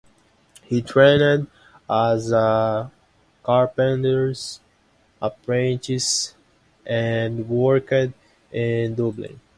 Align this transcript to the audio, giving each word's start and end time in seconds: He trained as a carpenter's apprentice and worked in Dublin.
He 0.63 0.81
trained 0.81 1.45
as 1.87 2.31
a 2.31 2.89
carpenter's 3.43 4.59
apprentice 5.21 6.33
and 6.87 7.47
worked 7.47 7.93
in 8.51 8.95
Dublin. 8.95 9.39